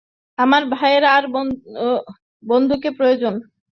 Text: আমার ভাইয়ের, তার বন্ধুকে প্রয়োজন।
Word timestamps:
আমার 0.39 0.63
ভাইয়ের, 0.73 1.03
তার 1.05 1.23
বন্ধুকে 2.43 2.89
প্রয়োজন। 2.97 3.33